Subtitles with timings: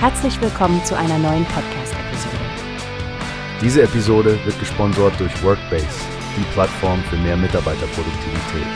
[0.00, 2.36] Herzlich willkommen zu einer neuen Podcast-Episode.
[3.60, 5.88] Diese Episode wird gesponsert durch Workbase,
[6.36, 8.66] die Plattform für mehr Mitarbeiterproduktivität.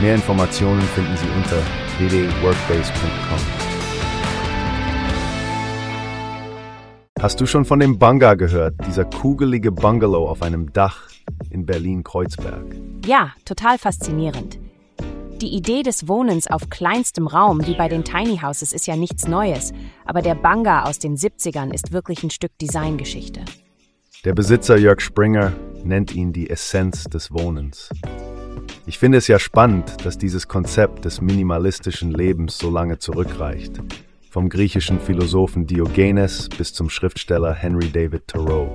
[0.00, 1.58] Mehr Informationen finden Sie unter
[1.98, 3.38] www.workbase.com.
[7.20, 11.10] Hast du schon von dem Banga gehört, dieser kugelige Bungalow auf einem Dach
[11.50, 12.64] in Berlin-Kreuzberg?
[13.04, 14.58] Ja, total faszinierend.
[15.42, 19.26] Die Idee des Wohnens auf kleinstem Raum, wie bei den Tiny Houses, ist ja nichts
[19.26, 19.72] Neues,
[20.04, 23.40] aber der Banga aus den 70ern ist wirklich ein Stück Designgeschichte.
[24.24, 25.52] Der Besitzer Jörg Springer
[25.82, 27.90] nennt ihn die Essenz des Wohnens.
[28.86, 33.82] Ich finde es ja spannend, dass dieses Konzept des minimalistischen Lebens so lange zurückreicht.
[34.30, 38.70] Vom griechischen Philosophen Diogenes bis zum Schriftsteller Henry David Thoreau.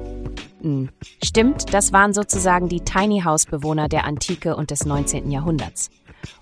[0.61, 0.89] Hm.
[1.23, 5.31] Stimmt, das waren sozusagen die Tiny House Bewohner der Antike und des 19.
[5.31, 5.89] Jahrhunderts.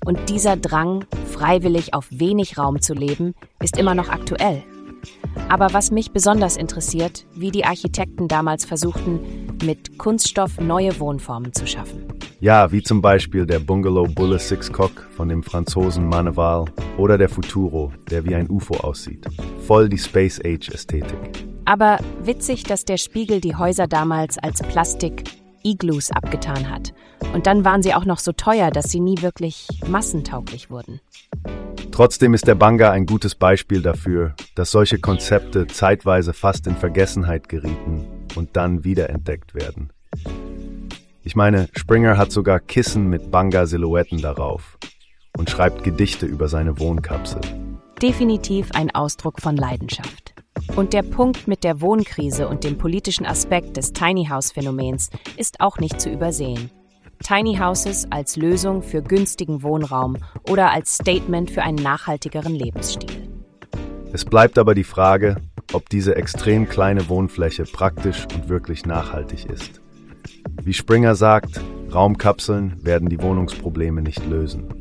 [0.06, 4.64] Und dieser Drang, freiwillig auf wenig Raum zu leben, ist immer noch aktuell.
[5.50, 9.20] Aber was mich besonders interessiert, wie die Architekten damals versuchten,
[9.64, 12.04] mit Kunststoff neue Wohnformen zu schaffen.
[12.40, 16.66] Ja, wie zum Beispiel der Bungalow Bulle Sixcock von dem Franzosen Maneval
[16.98, 19.26] oder der Futuro, der wie ein UFO aussieht.
[19.66, 21.46] Voll die Space Age Ästhetik.
[21.66, 25.24] Aber witzig, dass der Spiegel die Häuser damals als Plastik
[25.66, 26.94] Igloos abgetan hat.
[27.34, 31.02] Und dann waren sie auch noch so teuer, dass sie nie wirklich massentauglich wurden.
[31.92, 37.50] Trotzdem ist der Banga ein gutes Beispiel dafür, dass solche Konzepte zeitweise fast in Vergessenheit
[37.50, 38.06] gerieten
[38.36, 39.90] und dann wiederentdeckt werden.
[41.24, 44.78] Ich meine, Springer hat sogar Kissen mit Banga-Silhouetten darauf
[45.38, 47.42] und schreibt Gedichte über seine Wohnkapsel.
[48.02, 50.35] Definitiv ein Ausdruck von Leidenschaft.
[50.76, 55.62] Und der Punkt mit der Wohnkrise und dem politischen Aspekt des Tiny House Phänomens ist
[55.62, 56.70] auch nicht zu übersehen.
[57.24, 60.18] Tiny Houses als Lösung für günstigen Wohnraum
[60.50, 63.30] oder als Statement für einen nachhaltigeren Lebensstil.
[64.12, 65.38] Es bleibt aber die Frage,
[65.72, 69.82] ob diese extrem kleine Wohnfläche praktisch und wirklich nachhaltig ist.
[70.62, 71.62] Wie Springer sagt,
[71.94, 74.74] Raumkapseln werden die Wohnungsprobleme nicht lösen.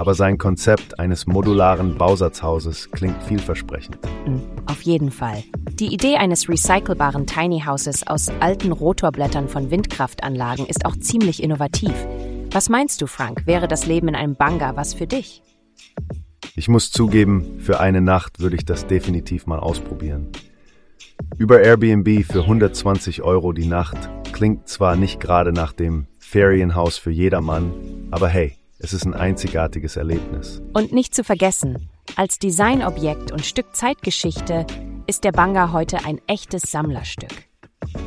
[0.00, 3.98] Aber sein Konzept eines modularen Bausatzhauses klingt vielversprechend.
[4.24, 5.44] Hm, auf jeden Fall.
[5.74, 11.92] Die Idee eines recycelbaren Tiny Houses aus alten Rotorblättern von Windkraftanlagen ist auch ziemlich innovativ.
[12.50, 13.42] Was meinst du, Frank?
[13.44, 15.42] Wäre das Leben in einem Banga was für dich?
[16.56, 20.28] Ich muss zugeben, für eine Nacht würde ich das definitiv mal ausprobieren.
[21.36, 23.98] Über Airbnb für 120 Euro die Nacht
[24.32, 27.74] klingt zwar nicht gerade nach dem Ferienhaus für jedermann,
[28.10, 30.62] aber hey, es ist ein einzigartiges Erlebnis.
[30.72, 34.66] Und nicht zu vergessen, als Designobjekt und Stück Zeitgeschichte
[35.06, 37.32] ist der Banga heute ein echtes Sammlerstück.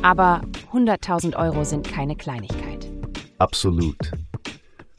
[0.02, 0.42] Aber
[0.72, 2.90] 100.000 Euro sind keine Kleinigkeit.
[3.38, 4.12] Absolut.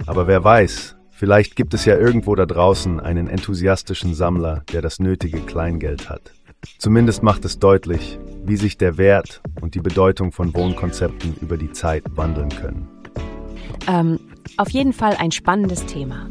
[0.06, 5.00] Aber wer weiß, vielleicht gibt es ja irgendwo da draußen einen enthusiastischen Sammler, der das
[5.00, 6.32] nötige Kleingeld hat.
[6.80, 11.72] Zumindest macht es deutlich, wie sich der Wert und die Bedeutung von Wohnkonzepten über die
[11.72, 12.95] Zeit wandeln können.
[13.88, 14.20] Ähm,
[14.58, 16.28] auf jeden Fall ein spannendes Thema.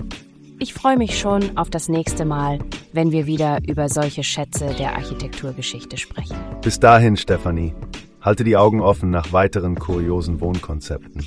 [0.59, 2.61] Ich freue mich schon auf das nächste Mal,
[2.93, 6.37] wenn wir wieder über solche Schätze der Architekturgeschichte sprechen.
[6.63, 7.75] Bis dahin, Stefanie,
[8.21, 11.27] halte die Augen offen nach weiteren kuriosen Wohnkonzepten.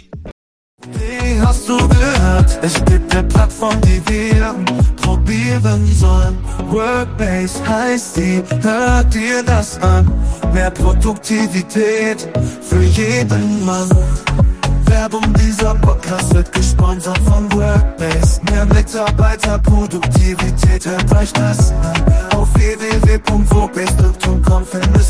[0.94, 2.60] Wie hast du gehört?
[2.62, 4.56] Es gibt eine Plattform, die wir
[5.02, 6.38] probieren sollen.
[6.70, 10.12] Workbase heißt die, hört dir das an.
[10.54, 12.28] Mehr Produktivität
[12.62, 13.90] für jeden Mann.
[16.08, 18.42] Podcast wird gesponsert von Workbase.
[18.50, 22.06] Mehr Mitarbeiterproduktivität, hört euch das an.
[22.34, 25.07] Auf www.workbase.com findest